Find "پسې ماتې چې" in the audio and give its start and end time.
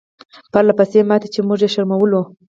0.77-1.39